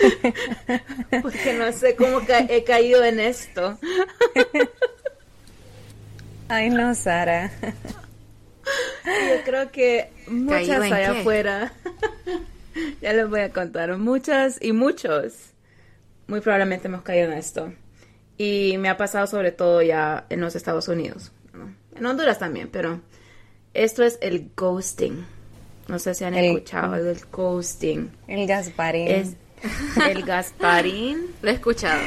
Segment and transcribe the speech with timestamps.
[1.22, 3.78] porque no sé cómo ca- he caído en esto.
[6.48, 7.50] Ay, no, Sara.
[9.04, 11.20] Yo creo que muchas ¿Caído en allá qué?
[11.20, 11.72] afuera,
[13.02, 15.34] ya les voy a contar, muchas y muchos,
[16.26, 17.72] muy probablemente hemos caído en esto.
[18.36, 21.72] Y me ha pasado sobre todo ya en los Estados Unidos, ¿no?
[21.96, 23.00] en Honduras también, pero
[23.74, 25.24] esto es el ghosting.
[25.88, 28.10] No sé si han El- escuchado el ghosting.
[28.28, 29.08] El Gasparín.
[29.08, 29.36] Es
[30.10, 31.26] el Gasparín.
[31.42, 32.00] lo he escuchado.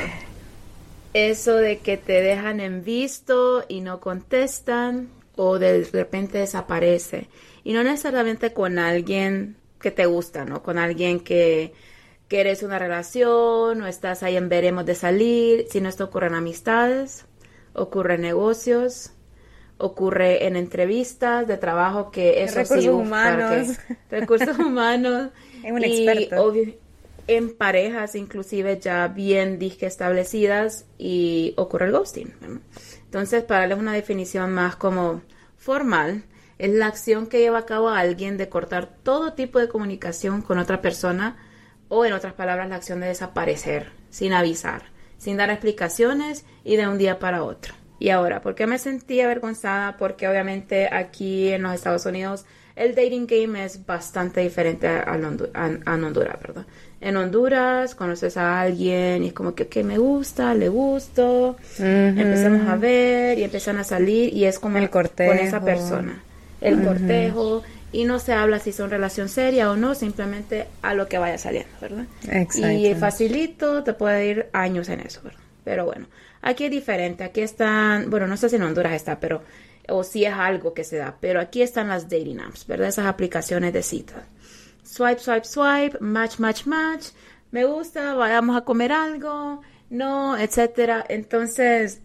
[1.14, 7.28] Eso de que te dejan en visto y no contestan o de repente desaparece.
[7.64, 10.64] Y no necesariamente con alguien que te gusta, ¿no?
[10.64, 11.74] Con alguien que,
[12.28, 16.36] que eres una relación o estás ahí en veremos de salir, sino esto ocurre en
[16.36, 17.26] amistades,
[17.74, 19.12] ocurre en negocios,
[19.78, 23.78] ocurre en entrevistas de trabajo que eso Recursos sí, uf, humanos.
[23.88, 25.30] que- recursos humanos.
[25.64, 26.44] Es un y experto.
[26.44, 26.76] obvio-
[27.28, 32.34] en parejas inclusive ya bien disque establecidas y ocurre el ghosting.
[33.06, 35.22] Entonces, para darles una definición más como
[35.58, 36.24] formal,
[36.58, 40.42] es la acción que lleva a cabo a alguien de cortar todo tipo de comunicación
[40.42, 41.38] con otra persona
[41.90, 44.84] o, en otras palabras, la acción de desaparecer sin avisar,
[45.18, 47.74] sin dar explicaciones y de un día para otro.
[48.00, 49.98] Y ahora, ¿por qué me sentí avergonzada?
[49.98, 55.18] Porque obviamente aquí en los Estados Unidos el dating game es bastante diferente a, a
[55.18, 56.66] Hondu- a- a Honduras, ¿verdad?
[57.02, 62.68] En Honduras conoces a alguien y es como que, ok, me gusta, le gusto, empezamos
[62.68, 65.32] a ver y empiezan a salir y es como El cortejo.
[65.32, 66.22] con esa persona.
[66.62, 67.62] El cortejo
[67.92, 71.38] y no se habla si son relación seria o no, simplemente a lo que vaya
[71.38, 72.06] saliendo, ¿verdad?
[72.24, 72.60] Exacto.
[72.68, 75.40] Y facilito, te puede ir años en eso, ¿verdad?
[75.66, 76.08] Pero bueno,
[76.42, 79.42] aquí es diferente, aquí están, bueno, no sé si en Honduras está, pero,
[79.90, 82.88] o si es algo que se da, pero aquí están las dating apps, ¿verdad?
[82.88, 84.24] Esas aplicaciones de citas.
[84.84, 87.08] Swipe, swipe, swipe, match, match, match,
[87.52, 91.06] me gusta, vayamos a comer algo, no, etcétera.
[91.08, 92.02] Entonces,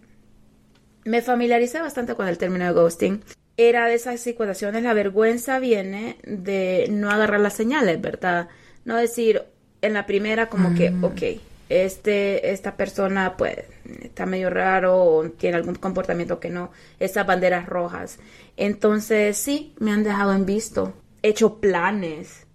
[1.05, 3.25] me familiaricé bastante con el término de ghosting.
[3.57, 8.49] Era de esas situaciones, la vergüenza viene de no agarrar las señales, ¿verdad?
[8.85, 9.43] No decir
[9.81, 13.57] en la primera como que, ok, este, esta persona pues
[14.03, 18.19] está medio raro o tiene algún comportamiento que no, esas banderas rojas.
[18.57, 20.93] Entonces sí, me han dejado en visto,
[21.23, 22.47] hecho planes,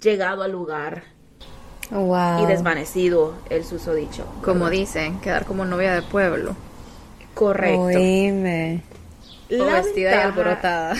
[0.00, 1.04] llegado al lugar
[1.90, 2.42] Wow.
[2.42, 4.26] y desvanecido el susodicho.
[4.44, 6.56] Como dicen, quedar como novia de pueblo.
[7.34, 7.80] Correcto.
[7.82, 8.82] Oíme.
[9.50, 10.96] O La vestida y alborotada.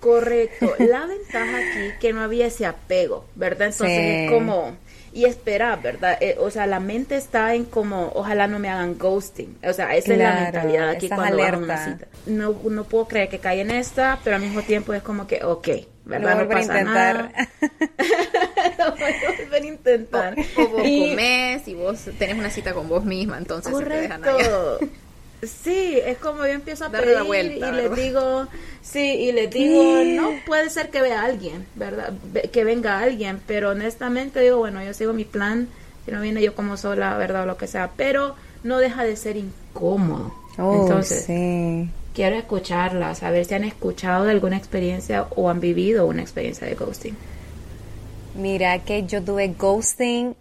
[0.00, 0.72] Correcto.
[0.78, 3.68] La ventaja aquí que no había ese apego, ¿verdad?
[3.68, 4.24] Entonces Sí.
[4.24, 4.76] es como
[5.14, 6.16] y esperar, ¿verdad?
[6.20, 9.58] Eh, o sea, la mente está en como ojalá no me hagan ghosting.
[9.62, 12.06] O sea, esa es la Claro, mentalidad aquí cuando vas a una cita.
[12.26, 15.44] No, no puedo creer que cae en esta, pero al mismo tiempo es como que,
[15.44, 15.68] ok,
[16.04, 16.38] ¿verdad?
[16.38, 17.16] Lo No pasa intentar.
[17.16, 17.32] nada.
[18.78, 20.36] Lo vuelven a intentar.
[20.56, 23.94] O vos Y- comés y vos tenés una cita con vos misma, entonces se te
[24.00, 24.48] dejan allá.
[25.42, 28.46] Sí, es como yo empiezo a Darle pedir vuelta, y les digo,
[28.80, 32.12] sí, y les digo, no puede ser que vea a alguien, ¿verdad?
[32.32, 35.66] Ve- Que venga alguien, pero honestamente digo, bueno, yo sigo mi plan,
[36.04, 37.42] si no viene yo como sola, ¿verdad?
[37.42, 40.32] O lo que sea, pero no deja de ser incómodo.
[40.58, 41.88] Oh, Entonces, sí.
[42.14, 46.68] quiero escucharlas, a ver si han escuchado de alguna experiencia o han vivido una experiencia
[46.68, 47.16] de ghosting.
[48.34, 50.34] Mira que yo tuve ghosting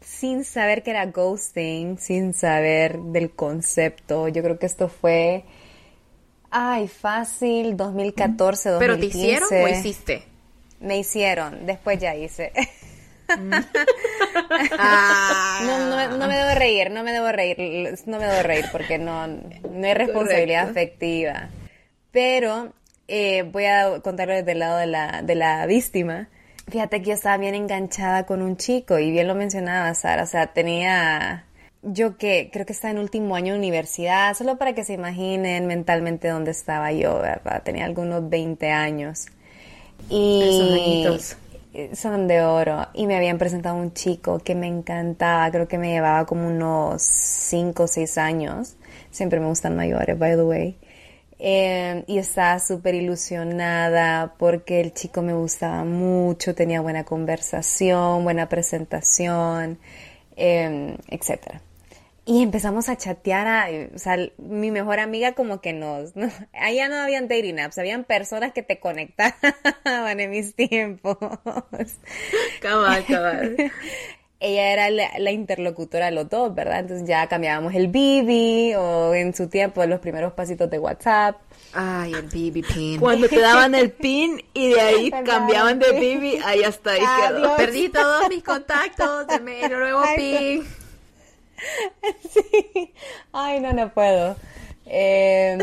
[0.00, 4.28] sin saber que era ghosting, sin saber del concepto.
[4.28, 5.44] Yo creo que esto fue,
[6.50, 8.78] ay, fácil, 2014, 2015.
[8.78, 10.22] ¿Pero te hicieron o hiciste?
[10.80, 12.52] Me hicieron, después ya hice.
[13.28, 13.64] Ah.
[15.62, 17.56] No, no, no me debo reír, no me debo reír,
[18.06, 20.80] no me debo reír porque no, no hay responsabilidad Correcto.
[20.80, 21.48] afectiva.
[22.10, 22.72] Pero
[23.06, 26.28] eh, voy a contarlo desde el lado de la, de la víctima.
[26.70, 30.26] Fíjate que yo estaba bien enganchada con un chico y bien lo mencionaba Sara, o
[30.26, 31.44] sea, tenía
[31.82, 35.66] yo que creo que estaba en último año de universidad, solo para que se imaginen
[35.66, 37.62] mentalmente dónde estaba yo, ¿verdad?
[37.62, 39.26] Tenía algunos 20 años.
[40.08, 41.36] Y Esos añitos.
[41.72, 42.88] eh, son de oro.
[42.94, 47.02] Y me habían presentado un chico que me encantaba, creo que me llevaba como unos
[47.02, 48.76] 5 o 6 años.
[49.10, 50.76] Siempre me gustan mayores, by the way.
[51.42, 58.50] Eh, y estaba súper ilusionada porque el chico me gustaba mucho, tenía buena conversación, buena
[58.50, 59.78] presentación,
[60.36, 61.62] eh, etcétera.
[62.26, 66.88] Y empezamos a chatear, a, o sea, mi mejor amiga como que nos, no, allá
[66.88, 69.40] no habían dating apps, habían personas que te conectaban
[70.20, 71.16] en mis tiempos.
[72.60, 73.56] Cabal, cabal.
[74.42, 76.80] Ella era la, la, interlocutora de los dos, ¿verdad?
[76.80, 81.36] Entonces ya cambiábamos el BB o en su tiempo los primeros pasitos de WhatsApp.
[81.74, 83.00] Ay, el BB pin.
[83.00, 87.56] Cuando te daban el pin y de ahí cambiaban de BB, ahí hasta ahí quedó.
[87.56, 90.64] Perdí todos mis contactos, deme el nuevo pin.
[92.32, 92.94] Sí.
[93.34, 94.34] Ay, no, no puedo.
[94.86, 95.58] Eh,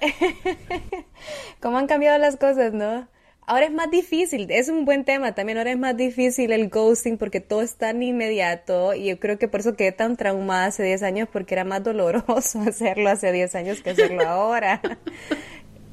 [1.60, 3.06] ¿Cómo han cambiado las cosas, no?
[3.48, 7.16] Ahora es más difícil, es un buen tema también, ahora es más difícil el ghosting
[7.16, 10.82] porque todo es tan inmediato y yo creo que por eso quedé tan traumada hace
[10.82, 14.80] 10 años porque era más doloroso hacerlo hace 10 años que hacerlo ahora.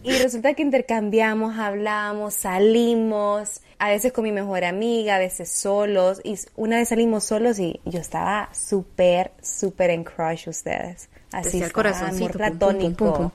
[0.03, 6.19] Y resulta que intercambiamos, hablamos, salimos, a veces con mi mejor amiga, a veces solos.
[6.25, 11.07] Y una vez salimos solos y yo estaba súper, súper en crush ustedes.
[11.31, 13.31] Así el corazón, amor platónico.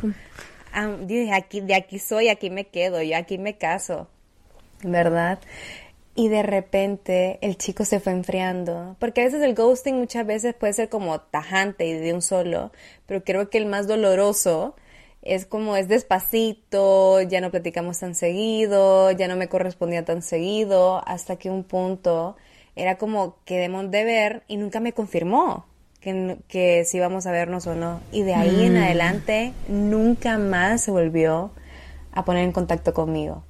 [1.02, 4.08] Dije, aquí, de aquí soy, aquí me quedo, yo aquí me caso.
[4.82, 5.38] ¿Verdad?
[6.14, 8.96] Y de repente el chico se fue enfriando.
[8.98, 12.72] Porque a veces el ghosting muchas veces puede ser como tajante y de un solo.
[13.06, 14.74] Pero creo que el más doloroso
[15.22, 21.02] es como es despacito, ya no platicamos tan seguido, ya no me correspondía tan seguido,
[21.06, 22.36] hasta que un punto
[22.76, 25.66] era como quedemos de ver y nunca me confirmó
[26.00, 28.00] que, que si íbamos a vernos o no.
[28.12, 31.50] Y de ahí en adelante nunca más se volvió
[32.12, 33.44] a poner en contacto conmigo.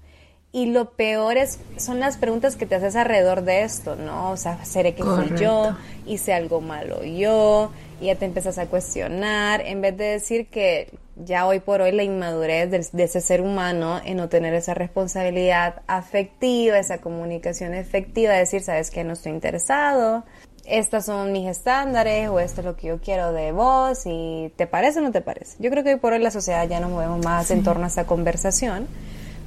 [0.50, 4.30] Y lo peor es, son las preguntas que te haces alrededor de esto, ¿no?
[4.30, 5.76] O sea, ¿seré que fui yo?
[6.06, 7.70] ¿Hice algo malo yo?
[8.00, 11.92] Y ya te empiezas a cuestionar, en vez de decir que ya hoy por hoy
[11.92, 17.74] la inmadurez de, de, ese ser humano en no tener esa responsabilidad afectiva, esa comunicación
[17.74, 20.24] efectiva, decir, sabes que no estoy interesado,
[20.68, 24.66] estos son mis estándares o esto es lo que yo quiero de vos y te
[24.66, 25.56] parece o no te parece.
[25.58, 27.54] Yo creo que hoy por hoy la sociedad ya nos movemos más sí.
[27.54, 28.86] en torno a esa conversación,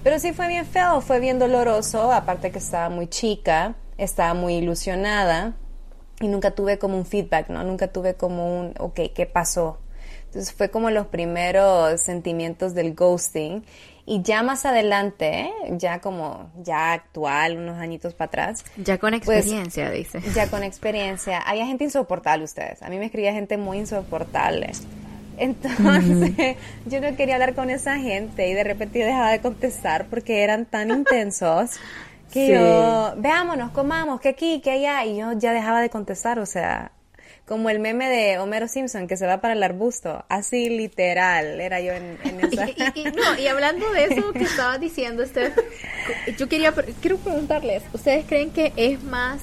[0.04, 4.56] pero sí fue bien feo, fue bien doloroso, aparte que estaba muy chica, estaba muy
[4.56, 5.54] ilusionada
[6.20, 7.64] y nunca tuve como un feedback, ¿no?
[7.64, 9.78] Nunca tuve como un, ok, ¿qué pasó?
[10.31, 13.66] Entonces fue como los primeros sentimientos del ghosting.
[14.06, 18.63] Y ya más adelante, ya como ya actual, unos añitos para atrás.
[18.78, 20.31] Ya con experiencia, pues, dice.
[20.33, 21.38] Ya con experiencia.
[21.39, 22.81] Había gente insoportable ustedes.
[22.81, 24.72] A mí me escribía gente muy insoportable.
[25.38, 26.56] Entonces,
[26.86, 30.44] yo no quería hablar con esa gente y de repente yo dejaba de contestar porque
[30.44, 31.72] eran tan intensos
[32.31, 32.54] que sí.
[32.54, 36.94] yo, veámonos, comamos, que aquí, que allá, y yo ya dejaba de contestar, o sea,
[37.46, 41.82] como el meme de Homero Simpson que se va para el arbusto, así literal, era
[41.82, 42.70] yo en, en esa.
[42.70, 45.54] y, y, y, no, y hablando de eso que estaba diciendo usted,
[46.38, 49.42] yo quería, quiero preguntarles, ¿ustedes creen que es más,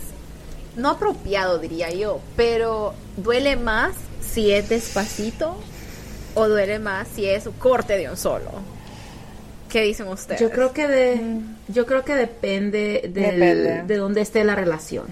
[0.76, 5.56] no apropiado diría yo, pero duele más si es despacito
[6.34, 8.50] o duele más si es un corte de un solo?
[9.68, 10.40] ¿Qué dicen ustedes?
[10.40, 11.20] Yo creo que de,
[11.68, 13.82] yo creo que depende, del, depende.
[13.82, 15.08] de dónde esté la relación,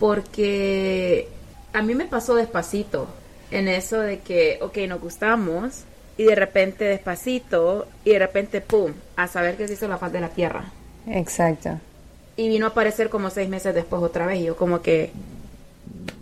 [0.00, 1.28] porque
[1.76, 3.06] a mí me pasó despacito
[3.50, 5.82] en eso de que, ok, nos gustamos
[6.16, 10.10] y de repente despacito y de repente, ¡pum!, a saber que se hizo la faz
[10.10, 10.72] de la tierra.
[11.06, 11.78] Exacto.
[12.38, 15.10] Y vino a aparecer como seis meses después otra vez y yo como que...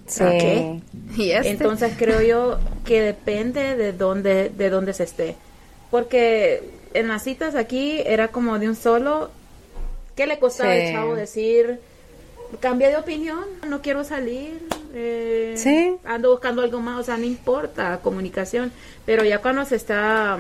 [0.09, 0.25] Sí.
[0.25, 0.81] ¿qué?
[1.23, 1.51] ¿Y este?
[1.51, 5.37] Entonces creo yo que depende de dónde, de dónde se esté.
[5.93, 9.31] Porque en las citas aquí era como de un solo...
[10.17, 10.81] ¿Qué le costaba sí.
[10.81, 11.79] al chavo decir
[12.61, 14.61] cambié de opinión, no quiero salir,
[14.95, 15.97] eh, ¿Sí?
[16.05, 18.71] ando buscando algo más, o sea, no importa, comunicación,
[19.05, 20.39] pero ya cuando se está,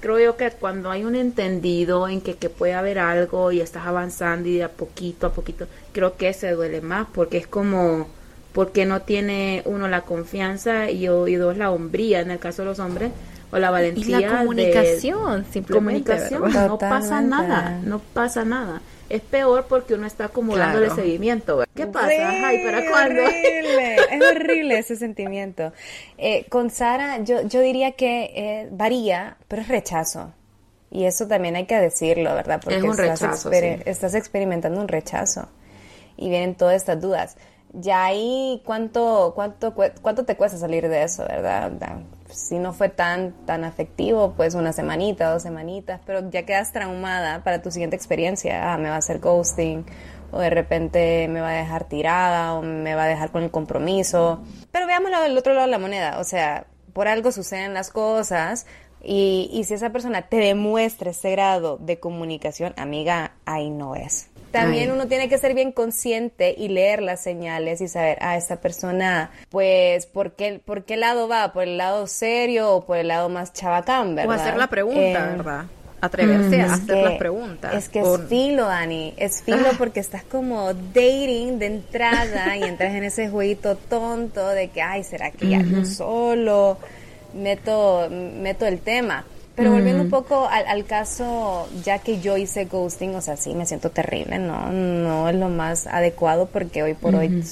[0.00, 3.86] creo yo que cuando hay un entendido en que, que puede haber algo y estás
[3.86, 8.08] avanzando y de a poquito a poquito, creo que se duele más porque es como,
[8.52, 12.68] porque no tiene uno la confianza y, y dos la hombría en el caso de
[12.70, 13.12] los hombres
[13.52, 18.82] o la valentía y la comunicación de, simplemente comunicación no pasa nada no pasa nada
[19.08, 20.92] es peor porque uno está acumulando claro.
[20.94, 21.58] el seguimiento.
[21.58, 21.72] ¿verdad?
[21.74, 22.08] ¿Qué pasa?
[22.08, 23.22] Ay, ¿para cuándo?
[23.22, 23.96] Horrible.
[24.10, 25.72] es horrible ese sentimiento.
[26.18, 30.32] Eh, con Sara, yo, yo diría que eh, varía, pero es rechazo.
[30.90, 32.60] Y eso también hay que decirlo, ¿verdad?
[32.62, 33.82] Porque es un estás, rechazo, exper sí.
[33.90, 35.48] estás experimentando un rechazo.
[36.16, 37.36] Y vienen todas estas dudas.
[37.74, 41.72] Ya ahí, ¿cuánto, cuánto, cuánto te cuesta salir de eso, verdad?
[42.34, 47.44] si no fue tan, tan afectivo, pues una semanita, dos semanitas, pero ya quedas traumada
[47.44, 48.72] para tu siguiente experiencia.
[48.72, 49.84] Ah, me va a hacer ghosting,
[50.32, 53.50] o de repente me va a dejar tirada, o me va a dejar con el
[53.50, 54.42] compromiso.
[54.72, 58.66] Pero veámoslo del otro lado de la moneda, o sea, por algo suceden las cosas,
[59.02, 64.28] y, y si esa persona te demuestra ese grado de comunicación, amiga, ahí no es.
[64.54, 64.94] También Ay.
[64.96, 69.30] uno tiene que ser bien consciente y leer las señales y saber, ah, esta persona,
[69.50, 71.52] pues, ¿por qué, por qué lado va?
[71.52, 74.40] ¿Por el lado serio o por el lado más chabacán, O verdad?
[74.40, 75.64] hacer la pregunta, Eh, ¿verdad?
[76.00, 77.74] Atreverse a hacer que- las preguntas.
[77.74, 79.12] Es que O- es filo, Dani.
[79.16, 84.68] Es filo porque estás como dating de entrada y entras en ese jueguito tonto de
[84.68, 86.78] que, ay, ¿será que ya no solo?
[87.34, 89.24] Meto, meto el tema.
[89.54, 93.54] Pero volviendo un poco al, al caso, ya que yo hice ghosting, o sea, sí,
[93.54, 97.44] me siento terrible, no, no es lo más adecuado porque hoy por hoy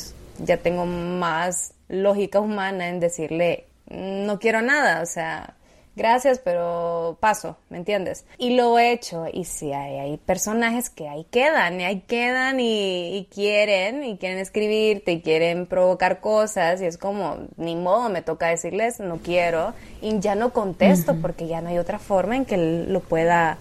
[0.45, 5.55] ya tengo más lógica humana en decirle, no quiero nada, o sea,
[5.97, 8.25] gracias, pero paso, ¿me entiendes?
[8.39, 12.61] Y lo he hecho, y sí, hay, hay personajes que ahí quedan, y ahí quedan
[12.61, 18.09] y, y quieren, y quieren escribirte, y quieren provocar cosas, y es como, ni modo,
[18.09, 22.37] me toca decirles, no quiero, y ya no contesto, porque ya no hay otra forma
[22.37, 23.59] en que él lo pueda,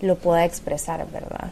[0.00, 1.50] lo pueda expresar, ¿verdad?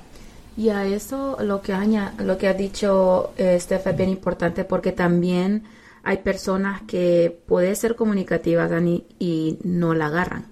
[0.57, 4.65] Y a eso lo que, aña- lo que ha dicho eh, Steph es bien importante
[4.65, 5.65] porque también
[6.03, 10.47] hay personas que pueden ser comunicativas, Dani, y no la agarran.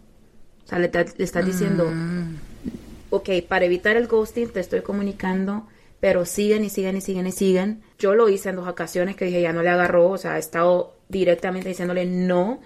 [0.64, 1.90] O sea, le, ta- le estás diciendo,
[3.11, 5.67] ok, para evitar el ghosting te estoy comunicando,
[6.00, 7.83] pero siguen y siguen y siguen y siguen.
[7.99, 10.40] Yo lo hice en dos ocasiones que dije, ya no le agarró, o sea, he
[10.40, 12.61] estado directamente diciéndole no,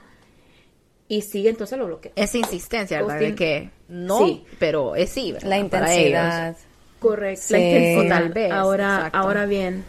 [1.09, 2.13] y sigue, entonces lo bloqueo.
[2.17, 3.21] Esa insistencia, ¿verdad?
[3.21, 4.45] De que no, Sí.
[4.59, 5.49] pero es sí, ¿verdad?
[5.49, 6.57] La intensidad.
[6.99, 7.43] Correcto.
[7.47, 7.53] Sí.
[7.53, 8.05] La intensidad.
[8.05, 9.19] O tal vez, Ahora, exacto.
[9.19, 9.85] ahora bien,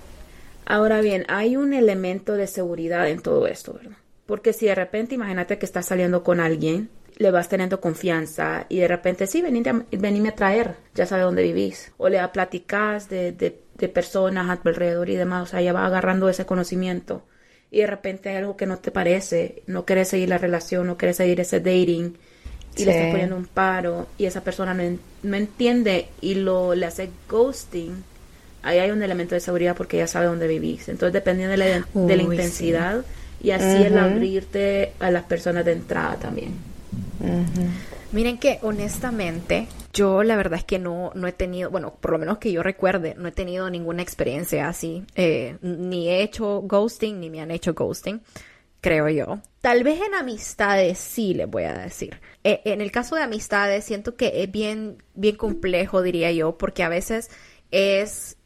[0.65, 3.97] ahora bien, hay un elemento de seguridad en todo esto, ¿verdad?
[4.25, 8.79] Porque si de repente, imagínate que estás saliendo con alguien, le vas teniendo confianza y
[8.79, 11.91] de repente, sí, a, venime a traer, ya sabe dónde vivís.
[11.97, 15.73] O le platicas de, de, de personas a tu alrededor y demás, o sea, ya
[15.73, 17.25] va agarrando ese conocimiento.
[17.69, 20.97] Y de repente hay algo que no te parece, no quieres seguir la relación, no
[20.97, 22.17] quieres seguir ese dating
[22.75, 26.85] y le estás poniendo un paro y esa persona no, no entiende y lo le
[26.85, 28.03] hace ghosting,
[28.63, 30.89] ahí hay un elemento de seguridad porque ya sabe dónde vivís.
[30.89, 33.05] Entonces, dependiendo de la, de la intensidad
[33.41, 36.53] y así el abrirte a las personas de entrada también.
[38.11, 42.19] Miren que honestamente, yo la verdad es que no, no he tenido, bueno, por lo
[42.19, 45.03] menos que yo recuerde, no he tenido ninguna experiencia así.
[45.15, 48.21] Eh, ni he hecho ghosting, ni me han hecho ghosting,
[48.81, 49.39] creo yo.
[49.61, 52.19] Tal vez en amistades sí les voy a decir.
[52.43, 56.83] Eh, en el caso de amistades siento que es bien, bien complejo, diría yo, porque
[56.83, 57.29] a veces
[57.71, 58.37] es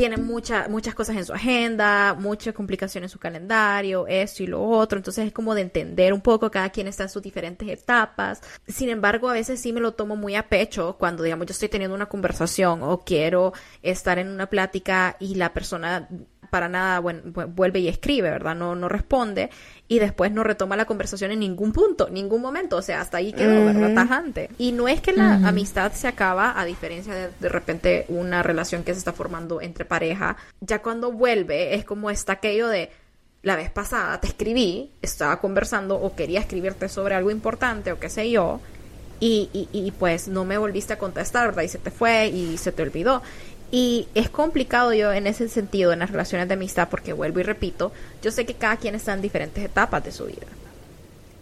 [0.00, 4.62] tienen mucha- muchas cosas en su agenda, muchas complicaciones en su calendario, esto y lo
[4.62, 8.40] otro, entonces es como de entender un poco, cada quien está en sus diferentes etapas.
[8.66, 11.68] Sin embargo, a veces sí me lo tomo muy a pecho cuando, digamos, yo estoy
[11.68, 13.52] teniendo una conversación o quiero
[13.82, 16.08] estar en una plática y la persona
[16.48, 18.56] para nada bueno, vuelve y escribe, ¿verdad?
[18.56, 19.50] No, no responde
[19.88, 23.32] y después no retoma la conversación en ningún punto, ningún momento, o sea, hasta ahí
[23.32, 23.94] quedó, ¿verdad?
[23.94, 24.50] Tajante.
[24.58, 28.82] Y no es que la amistad se acaba, a diferencia de de repente una relación
[28.84, 32.90] que se está formando entre pareja, ya cuando vuelve es como está aquello de
[33.42, 38.08] la vez pasada te escribí, estaba conversando o quería escribirte sobre algo importante o qué
[38.08, 38.60] sé yo,
[39.18, 41.62] y, y, y, pues no me volviste a contestar, ¿verdad?
[41.62, 43.22] Y se te fue y se te olvidó.
[43.70, 47.44] Y es complicado yo en ese sentido, en las relaciones de amistad, porque vuelvo y
[47.44, 50.46] repito, yo sé que cada quien está en diferentes etapas de su vida,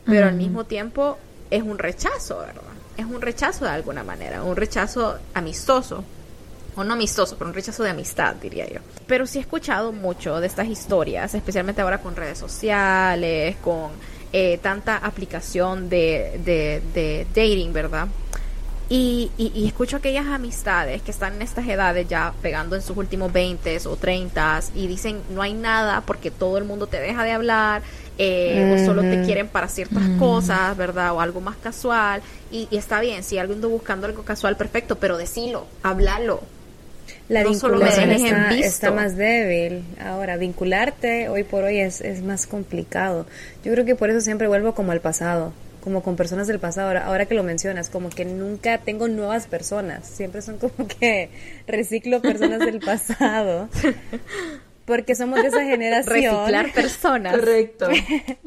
[0.05, 1.19] pero al mismo tiempo
[1.51, 2.63] es un rechazo, ¿verdad?
[2.97, 6.05] Es un rechazo de alguna manera, un rechazo amistoso,
[6.77, 8.81] o no amistoso, pero un rechazo de amistad, diría yo.
[9.07, 13.91] Pero sí he escuchado mucho de estas historias, especialmente ahora con redes sociales, con
[14.33, 18.07] eh, tanta aplicación de, de, de dating, ¿verdad?
[18.91, 22.97] Y, y, y escucho aquellas amistades que están en estas edades ya pegando en sus
[22.97, 27.23] últimos 20 o 30 y dicen no hay nada porque todo el mundo te deja
[27.23, 27.83] de hablar
[28.17, 31.13] eh, o solo te quieren para ciertas cosas, ¿verdad?
[31.13, 32.21] O algo más casual.
[32.51, 36.41] Y, y está bien, si alguien anda buscando algo casual, perfecto, pero decilo, háblalo.
[37.29, 39.85] La No vinculación está, está más débil.
[40.05, 43.27] Ahora, vincularte hoy por hoy es, es más complicado.
[43.65, 45.53] Yo creo que por eso siempre vuelvo como al pasado,
[45.89, 46.89] como con personas del pasado.
[46.89, 50.07] Ahora, ahora que lo mencionas, como que nunca tengo nuevas personas.
[50.07, 51.31] Siempre son como que
[51.67, 53.71] reciclo personas del pasado.
[54.85, 56.15] Porque somos de esa generación.
[56.15, 57.35] Reciclar personas.
[57.35, 57.89] Correcto.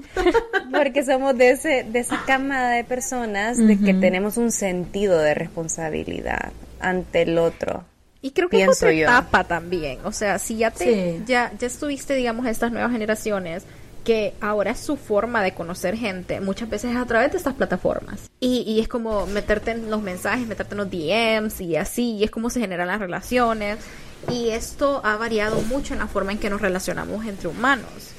[0.72, 5.34] Porque somos de, ese, de esa camada de personas de que tenemos un sentido de
[5.34, 7.86] responsabilidad ante el otro.
[8.22, 9.04] Y creo que es Pienso otra yo.
[9.04, 9.98] etapa también.
[10.04, 10.86] O sea, si ya te,
[11.18, 11.24] Sí.
[11.26, 13.64] ya, ya estuviste, digamos, estas nuevas generaciones,
[14.04, 17.54] que ahora es su forma de conocer gente, muchas veces es a través de estas
[17.54, 18.30] plataformas.
[18.40, 22.24] Y, y es como meterte en los mensajes, meterte en los DMs y así, y
[22.24, 23.80] es como se generan las relaciones.
[24.30, 28.14] Y esto ha variado mucho en la forma en que nos relacionamos entre humanos.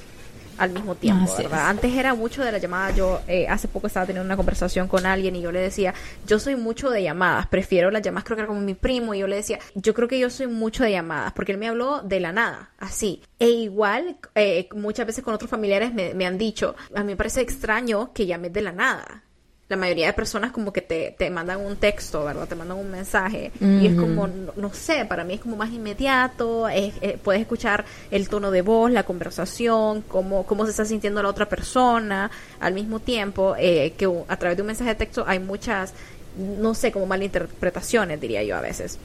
[0.62, 1.62] Al mismo tiempo, Así ¿verdad?
[1.62, 1.66] es.
[1.66, 2.92] Antes era mucho de la llamada.
[2.92, 5.92] Yo eh, hace poco estaba teniendo una conversación con alguien y yo le decía,
[6.26, 9.18] yo soy mucho de llamadas, prefiero las llamadas, creo que era como mi primo, y
[9.18, 12.02] yo le decía, yo creo que yo soy mucho de llamadas, porque él me habló
[12.02, 13.22] de la nada, así.
[13.40, 17.16] E igual, eh, muchas veces con otros familiares me, me han dicho, a mí me
[17.16, 19.24] parece extraño que llames de la nada.
[19.72, 22.46] La mayoría de personas como que te, te mandan un texto, ¿verdad?
[22.46, 25.70] Te mandan un mensaje y es como, no, no sé, para mí es como más
[25.70, 30.84] inmediato, es- eh, puedes escuchar el tono de voz, la conversación, cómo, cómo se está
[30.84, 34.96] sintiendo la otra persona al mismo tiempo, eh, que a través de un mensaje de
[34.96, 35.94] texto hay muchas,
[36.36, 38.98] no sé, como malinterpretaciones, diría yo a veces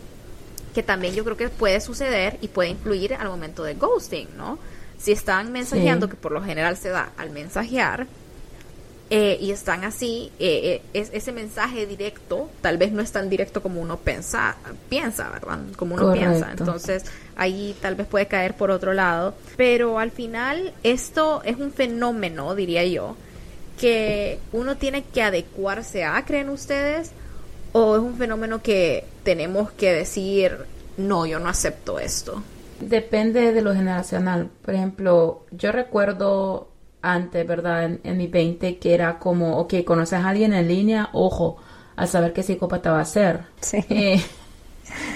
[0.73, 4.59] que también yo creo que puede suceder y puede influir al momento del ghosting, ¿no?
[4.99, 6.11] Si están mensajeando, Sí.
[6.11, 8.05] que por lo general se da al mensajear,
[9.09, 13.29] eh, y están así, eh, eh, es, ese mensaje directo tal vez no es tan
[13.29, 14.57] directo como uno pensa,
[14.89, 15.59] piensa, ¿verdad?
[15.77, 16.29] Como uno Correcto.
[16.29, 16.51] piensa.
[16.51, 17.05] Entonces
[17.37, 19.33] ahí tal vez puede caer por otro lado.
[19.55, 23.15] Pero al final esto es un fenómeno, diría yo,
[23.79, 27.11] que uno tiene que adecuarse a, ¿creen ustedes?
[27.71, 30.57] ¿O es un fenómeno que tenemos que decir,
[30.97, 32.43] no, yo no acepto esto?
[32.81, 34.49] Depende de lo generacional.
[34.63, 36.69] Por ejemplo, yo recuerdo
[37.01, 37.85] antes, ¿verdad?
[37.85, 41.57] En, en mi 20 que era como, ok, conoces a alguien en línea, ojo,
[41.95, 43.41] a saber qué psicópata va a ser.
[43.61, 43.83] Sí.
[43.89, 44.21] Eh,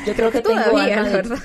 [0.06, 1.40] yo creo que tengo Todavía, la de- verdad.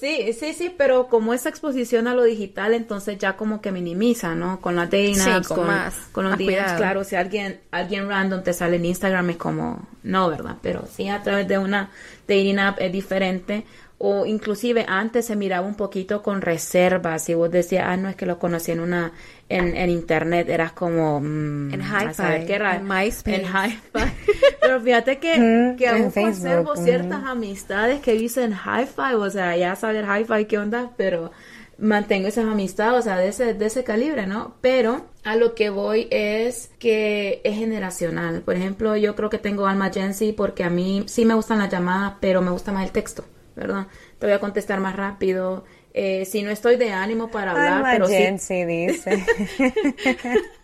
[0.00, 4.34] Sí, sí, sí, pero como esa exposición a lo digital, entonces ya como que minimiza,
[4.34, 4.62] ¿no?
[4.62, 8.42] Con las dating Sí, con con, más- con los DMs, claro, si alguien, alguien random
[8.42, 10.56] te sale en Instagram es como, no, ¿verdad?
[10.62, 11.90] Pero sí a través de una
[12.26, 13.64] dating app es diferente.
[14.00, 17.24] O inclusive antes se miraba un poquito con reservas.
[17.24, 19.10] Si vos decías, ah, no, es que lo conocí en una,
[19.48, 23.34] en, en internet, eras como, mm, En Hi-Fi, qué ra- en MySpace.
[23.34, 24.12] En Hi-Fi.
[24.60, 26.84] Pero fíjate que, Mm, que aún conservo mm.
[26.84, 31.32] ciertas amistades que dicen hi-fi, o sea, ya saber hi-fi qué onda, pero
[31.78, 34.56] mantengo esas amistades, o sea, de ese, de ese calibre, ¿no?
[34.60, 38.42] Pero a lo que voy es que es generacional.
[38.42, 41.70] Por ejemplo, yo creo que tengo alma Gensi porque a mí sí me gustan las
[41.70, 43.86] llamadas, pero me gusta más el texto, ¿verdad?
[44.18, 45.64] Te voy a contestar más rápido.
[45.94, 49.24] Eh, si no estoy de ánimo para hablar, Alma pero sí Jensi dice.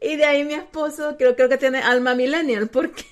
[0.00, 3.04] Y de ahí mi esposo creo, creo que tiene alma millennial porque,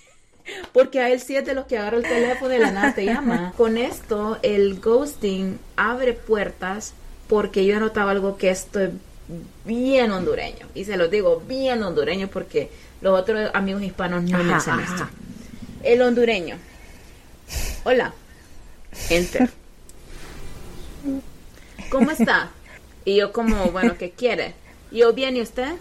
[0.73, 3.05] porque a él sí es de los que agarra el teléfono y la nada te
[3.05, 3.53] llama.
[3.57, 6.95] Con esto, el ghosting abre puertas
[7.29, 8.91] porque yo he notado algo que esto es
[9.65, 10.67] bien hondureño.
[10.75, 15.09] Y se lo digo bien hondureño porque los otros amigos hispanos no me hacen esto.
[15.83, 16.57] El hondureño.
[17.85, 18.13] Hola.
[19.11, 19.51] Enter.
[21.91, 22.51] ¿Cómo está?
[23.05, 24.55] Y yo como, bueno, ¿qué quiere?
[24.91, 25.75] Y yo, bien, ¿y usted?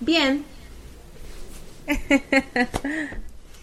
[0.00, 0.44] Bien.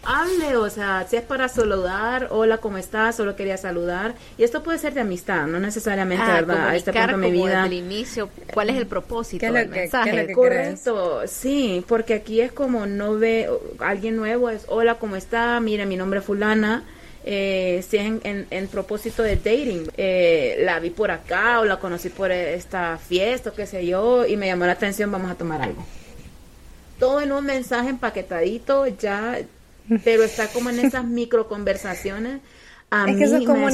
[0.10, 3.18] Hable, o sea, si es para saludar, hola, ¿cómo estás?
[3.18, 4.16] Solo quería saludar.
[4.38, 6.70] Y esto puede ser de amistad, no necesariamente, Ah, ¿verdad?
[6.70, 7.64] A este punto de mi vida.
[7.64, 10.22] desde el inicio cuál es el propósito ¿Qué es lo del que- qué es mensaje.
[10.22, 15.18] lo que- Correcto, sí, porque aquí es como no ve alguien nuevo, es hola, ¿cómo
[15.18, 15.60] está?
[15.60, 16.84] Mire, mi nombre es fulana.
[17.30, 21.66] Eh, si es en, en- en propósito de dating, eh, la vi por acá o
[21.66, 25.30] la conocí por esta fiesta o qué sé yo y me llamó la atención, vamos
[25.30, 25.86] a tomar algo.
[26.98, 29.40] Todo en un mensaje empaquetadito ya,
[30.04, 32.40] pero está como en esas micro conversaciones.
[32.90, 33.68] A Es que eso mí es como.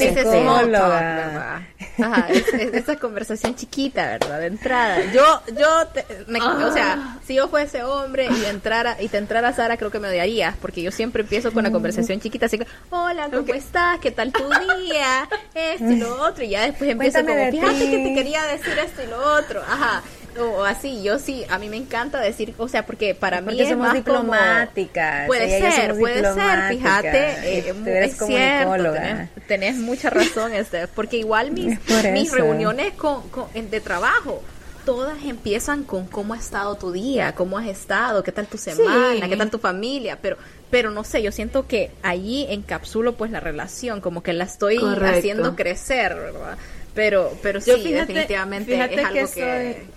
[2.00, 4.40] Ajá, es- es- esa conversación chiquita, ¿verdad?
[4.40, 5.02] De entrada.
[5.14, 9.54] Yo, yo, te- me- o sea, si yo fuese hombre y entrara y te entrara
[9.54, 12.66] Sara, creo que me odiarías, porque yo siempre empiezo con la conversación chiquita, así que,
[12.90, 14.00] hola, ¿cómo estás?
[14.00, 15.30] ¿Qué tal tu día?
[15.54, 17.92] Esto y lo otro, y ya después empiezo Cuéntame como, de fíjate ti".
[17.92, 20.02] que te quería decir esto y lo otro, ajá.
[20.40, 23.64] O así, yo sí, a mí me encanta decir, o sea, porque para mí Porque
[23.64, 27.90] es somos más como- diplomáticas, Puede ella y yo ser, puede ser, fíjate, eh, tú
[27.90, 32.94] eres es cierto, tenés, tenés mucha razón, este, porque igual mis, Es por mis reuniones
[32.94, 34.42] con, con- en- de trabajo,
[34.86, 39.14] todas empiezan con cómo ha estado tu día, cómo has estado, qué tal tu semana,
[39.22, 39.30] Sí.
[39.30, 40.38] qué tal tu familia, pero
[40.70, 44.78] pero no sé, yo siento que allí encapsulo pues la relación, como que la estoy
[44.80, 45.18] Correcto.
[45.20, 46.58] haciendo crecer, ¿verdad?
[46.96, 49.88] Pero pero Yo sí, fíjate- definitivamente fíjate es algo que que, soy-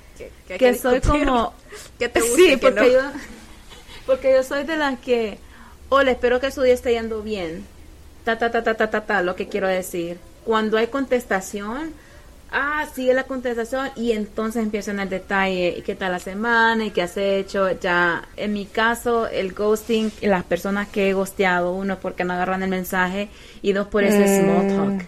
[0.48, 1.52] que, soy como
[1.98, 2.86] que te guste, sí que porque no.
[2.88, 3.00] yo
[4.06, 5.38] porque yo soy de las que
[5.88, 7.64] hola espero que su día esté yendo bien.
[8.24, 11.92] Ta ta ta ta ta ta ta lo que quiero decir cuando hay contestación
[12.52, 16.84] ah sigue la contestación y entonces empieza en el detalle y qué tal la semana
[16.84, 21.72] y qué has hecho ya en mi caso el ghosting las personas que he ghosteado
[21.72, 23.28] uno porque no agarran el mensaje
[23.62, 24.44] y dos por ese Mm.
[24.44, 25.06] small talk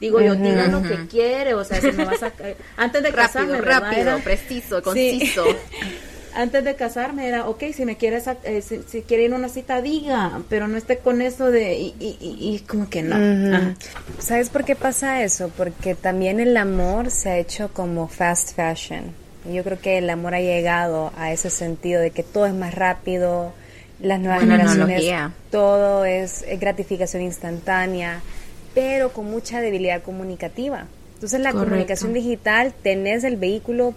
[0.00, 2.32] Digo yo, diga lo que quiere, o sea, si me vas a...
[2.76, 4.82] Antes de casarme, rápido, rápido, Era- preciso, Sí.
[4.82, 5.44] conciso.
[6.34, 9.48] Antes de casarme era, ok, si me quieres, eh, si, si quiere ir a una
[9.48, 13.16] cita, diga, pero no esté con eso de, y, y, y- y como que no.
[13.16, 13.74] Ajá.
[14.20, 15.50] ¿Sabes por qué pasa eso?
[15.56, 19.14] Porque también el amor se ha hecho como fast fashion.
[19.50, 22.54] Y yo creo que el amor ha llegado a ese sentido de que todo es
[22.54, 23.52] más rápido,
[24.00, 25.32] las nuevas Buena generaciones, analogía.
[25.50, 28.20] todo es, es gratificación instantánea,
[28.78, 30.86] pero con mucha debilidad comunicativa.
[31.14, 31.70] Entonces la Correcto.
[31.70, 33.94] comunicación digital, tenés el vehículo,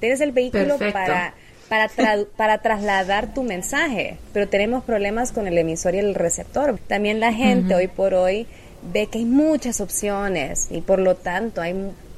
[0.00, 0.92] tenés el vehículo Perfecto.
[0.92, 1.34] para
[1.68, 6.78] para, tra- para trasladar tu mensaje, pero tenemos problemas con el emisor y el receptor.
[6.86, 8.46] También la gente hoy por hoy
[8.92, 11.74] ve que hay muchas opciones y por lo tanto hay,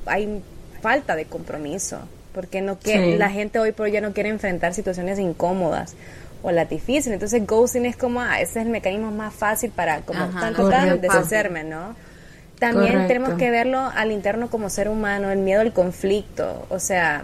[0.06, 0.42] hay
[0.82, 1.98] falta de compromiso,
[2.34, 3.16] porque no que Sí.
[3.16, 5.94] la gente hoy por hoy ya no quiere enfrentar situaciones incómodas
[6.42, 7.14] o las difíciles.
[7.14, 10.54] Entonces ghosting es como, ah, ese es el mecanismo más fácil para como Ajá, tan,
[10.54, 10.86] correcto.
[10.86, 11.94] tan, deshacerme, ¿no?
[12.58, 13.08] También Correcto.
[13.08, 17.22] tenemos que verlo al interno como ser humano, el miedo al conflicto, o sea,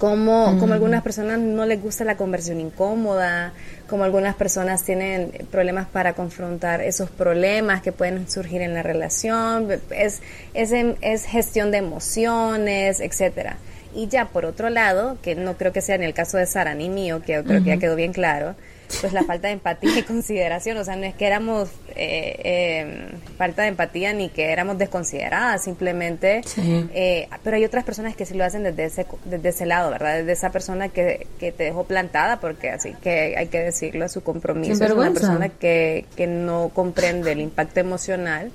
[0.00, 3.52] como, como algunas personas no les gusta la conversión incómoda,
[3.86, 9.68] como algunas personas tienen problemas para confrontar esos problemas que pueden surgir en la relación,
[9.90, 10.22] es,
[10.54, 13.58] es, es gestión de emociones, etcétera.
[13.94, 16.74] Y ya por otro lado, que no creo que sea en el caso de Sara
[16.74, 18.54] ni mío, que yo creo que ya quedó bien claro,
[19.00, 23.08] pues la falta de empatía y consideración, o sea, no es que éramos eh, eh,
[23.38, 26.88] falta de empatía ni que éramos desconsideradas, simplemente, Sí.
[26.92, 30.18] eh, pero hay otras personas que sí lo hacen desde ese, desde ese lado, ¿verdad?
[30.18, 34.22] Desde esa persona que, que te dejó plantada, porque así que hay que decirlo, su
[34.22, 38.50] compromiso es una persona que, que no comprende el impacto emocional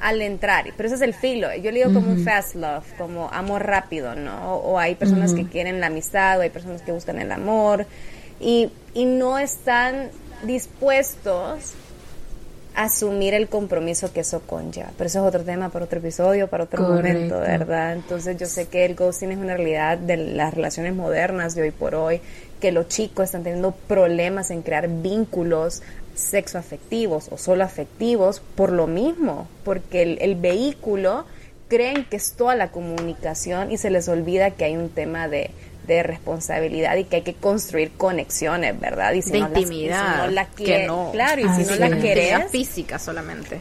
[0.00, 0.66] al entrar.
[0.76, 1.48] Pero ese es el filo.
[1.56, 4.54] Yo le digo como un fast love, como amor rápido, ¿no?
[4.54, 7.86] O, o hay personas que quieren la amistad, o hay personas que buscan el amor
[8.40, 10.08] y, y no están
[10.42, 11.74] dispuestos
[12.74, 14.90] a asumir el compromiso que eso conlleva.
[14.96, 17.34] Pero eso es otro tema para otro episodio, para otro Correcto.
[17.34, 17.92] momento, ¿verdad?
[17.94, 21.70] Entonces yo sé que el ghosting es una realidad de las relaciones modernas de hoy
[21.72, 22.20] por hoy,
[22.60, 25.82] que los chicos están teniendo problemas en crear vínculos
[26.14, 31.24] sexoafectivos o solo afectivos por lo mismo, porque el, el vehículo
[31.68, 35.50] creen que es toda la comunicación y se les olvida que hay un tema de,
[35.86, 39.12] de responsabilidad y que hay que construir conexiones, ¿verdad?
[39.12, 40.16] Y si de no las- y si intimidad.
[40.18, 41.10] no la que no.
[41.12, 43.60] Claro, y si Así no la querés, física solamente.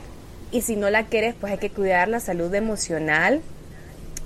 [0.51, 3.41] y si no la quieres, pues hay que cuidar la salud emocional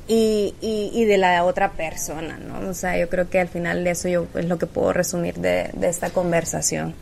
[0.07, 2.69] y, y, y de la otra persona, ¿no?
[2.69, 5.35] O sea, yo creo que al final de eso yo es lo que puedo resumir
[5.35, 6.93] de, de esta conversación.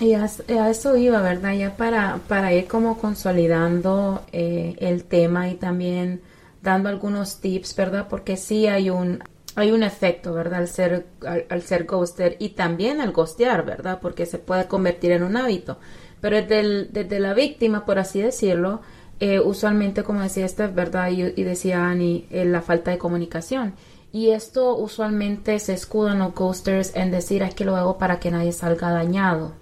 [0.00, 0.24] Y a,
[0.70, 1.52] eso iba, ¿verdad?
[1.54, 6.22] Ya para, para ir como consolidando eh, el tema y también
[6.62, 8.06] dando algunos tips, ¿verdad?
[8.08, 9.22] Porque sí hay un,
[9.56, 10.60] hay un efecto, ¿verdad?
[10.60, 11.06] Al ser,
[11.50, 13.98] al, ser ghoster y también al ghostear, ¿verdad?
[14.00, 15.78] Porque se puede convertir en un hábito.
[16.22, 18.80] Pero desde, el- desde la víctima, por así decirlo,
[19.20, 21.10] eh, usualmente, como decía Steph, ¿verdad?
[21.10, 23.74] Y, y decía Annie, eh, la falta de comunicación.
[24.12, 28.30] Y esto usualmente se escudan los ghosters en decir, es que lo hago para que
[28.30, 29.59] nadie salga dañado.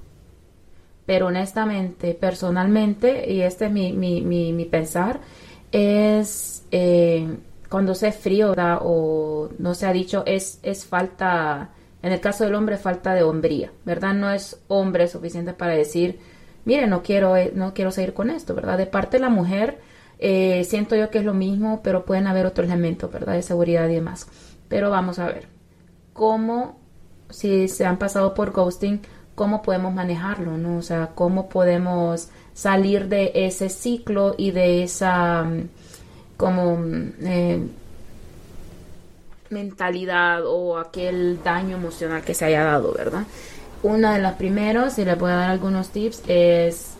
[1.09, 5.21] Pero honestamente, personalmente, y este es mi, mi, mi, mi pensar,
[5.73, 7.27] es eh,
[7.71, 8.81] cuando se frío ¿verdad?
[8.83, 11.71] o no se ha dicho, es, es falta,
[12.03, 14.13] en el caso del hombre, falta de hombría, ¿verdad?
[14.13, 16.19] No es hombre suficiente para decir,
[16.67, 18.77] mire, no quiero, eh, no quiero seguir con esto, ¿verdad?
[18.77, 19.81] De parte de la mujer,
[20.19, 23.33] eh, siento yo que es lo mismo, pero pueden haber otros elementos, ¿verdad?
[23.33, 24.29] De seguridad y demás.
[24.69, 25.49] Pero vamos a ver,
[26.13, 26.79] ¿cómo,
[27.31, 29.01] si se han pasado por ghosting,
[29.39, 30.79] cómo podemos manejarlo, ¿no?
[30.79, 35.69] O sea, cómo podemos salir de ese ciclo y de esa mm,
[36.37, 37.61] como mm, eh,
[39.51, 43.23] mentalidad o aquel daño emocional que se haya dado, ¿verdad?
[43.85, 46.95] Una de las primeros, y les voy a dar algunos tips, es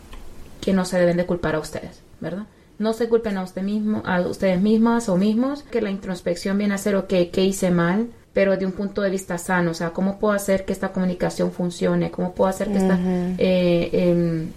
[0.61, 2.47] que no se deben de culpar a ustedes, ¿verdad?
[2.79, 6.75] No se culpen a usted mismo, a ustedes mismas o mismos, que la introspección viene
[6.75, 8.11] a ser, ok, ¿qué hice mal?
[8.33, 11.51] Pero de un punto de vista sano, o sea, ¿cómo puedo hacer que esta comunicación
[11.51, 12.11] funcione?
[12.11, 12.99] ¿Cómo puedo hacer que esta
[13.39, 14.51] eh, em,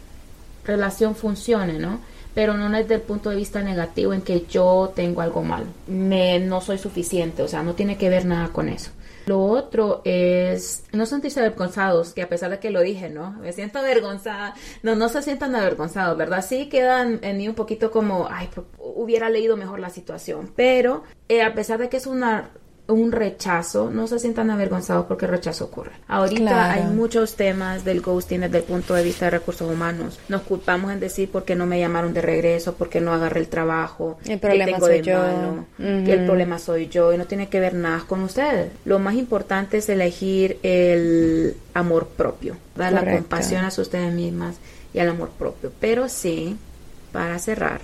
[0.66, 2.00] relación funcione, ¿no?
[2.34, 6.40] Pero no desde el punto de vista negativo en que yo tengo algo mal, me,
[6.40, 8.92] no soy suficiente, o sea, no tiene que ver nada con eso.
[9.26, 13.32] Lo otro es no sentirse avergonzados, que a pesar de que lo dije, ¿no?
[13.34, 14.56] Me siento avergonzada.
[14.82, 16.44] No, no se sientan avergonzados, ¿verdad?
[16.44, 20.52] Sí quedan en mí un poquito como, ay, hubiera leído mejor la situación.
[20.56, 22.50] Pero eh, a pesar de que es una
[22.92, 25.92] un rechazo, no se sientan avergonzados porque el rechazo ocurre.
[26.08, 26.82] Ahorita Claro.
[26.82, 30.20] hay muchos temas del ghosting desde el punto de vista de recursos humanos.
[30.30, 33.40] Nos culpamos en decir por qué no me llamaron de regreso, por qué no agarré
[33.40, 35.20] el trabajo, El problema tengo soy de yo.
[35.22, 36.06] Ujú.
[36.06, 38.72] que el problema soy yo y no tiene que ver nada con ustedes.
[38.86, 44.56] Lo más importante es elegir el amor propio, dar la compasión hacia ustedes mismas
[44.94, 45.72] y el amor propio.
[45.80, 46.58] Pero sí,
[47.12, 47.82] para cerrar,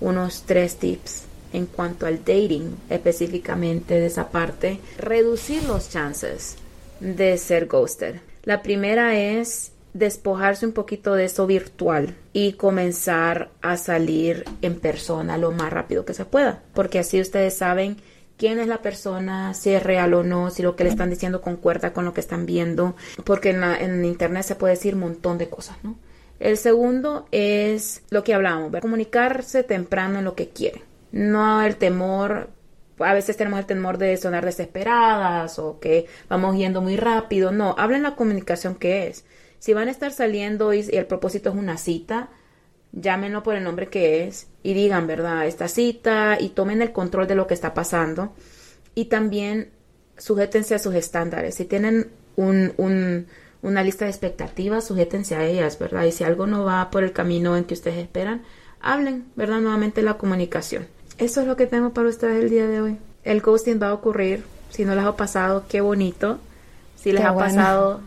[0.00, 1.22] unos tres tips
[1.56, 6.56] en cuanto al dating, específicamente de esa parte, reducir los chances
[7.00, 8.16] de ser ghosted.
[8.44, 15.38] La primera es despojarse un poquito de eso virtual y comenzar a salir en persona
[15.38, 17.96] lo más rápido que se pueda, porque así ustedes saben
[18.36, 21.40] quién es la persona, si es real o no, si lo que le están diciendo
[21.40, 25.48] concuerda con lo que están viendo, porque en, internet se puede decir un montón de
[25.48, 25.96] cosas, ¿no?
[26.38, 30.82] El segundo es lo que hablábamos, comunicarse temprano en lo que quieren.
[31.12, 32.50] No el temor,
[32.98, 37.52] a veces tenemos el temor de sonar desesperadas o que vamos yendo muy rápido.
[37.52, 39.24] No, hablen la comunicación que es.
[39.58, 42.30] Si van a estar saliendo y, el propósito es una cita,
[42.92, 45.46] llámenlo por el nombre que es y digan, ¿verdad?
[45.46, 48.34] Esta cita y tomen el control de lo que está pasando.
[48.94, 49.70] Y también
[50.16, 51.54] sujétense a sus estándares.
[51.54, 53.26] Si tienen un, un
[53.66, 56.04] una lista de expectativas, sujétense a ellas, ¿verdad?
[56.04, 58.42] Y si algo no va por el camino en que ustedes esperan,
[58.80, 59.60] hablen, ¿verdad?
[59.60, 60.86] Nuevamente la comunicación.
[61.18, 62.98] Eso es lo que tengo para ustedes el día de hoy.
[63.24, 64.44] El ghosting va a ocurrir.
[64.70, 66.38] Si no les ha pasado, qué bonito.
[66.96, 68.00] Si les ha pasado,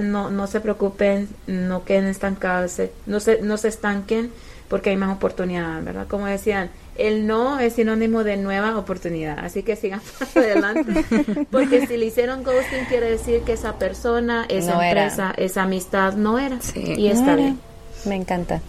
[0.00, 4.30] no, no se preocupen, no queden estancados, no se, no se estanquen
[4.68, 6.06] porque hay más oportunidad, ¿verdad?
[6.08, 10.00] Como decían, el no es sinónimo de nueva oportunidad, así que sigan
[10.34, 11.04] adelante,
[11.50, 16.38] porque si le hicieron ghosting quiere decir que esa persona, esa empresa, esa amistad no
[16.38, 17.60] era, y está bien.
[18.06, 18.62] Me encanta.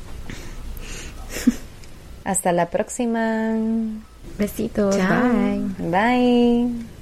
[2.24, 3.56] Hasta la próxima.
[4.38, 4.96] Besitos.
[4.96, 5.90] Bye.
[5.90, 6.93] Bye.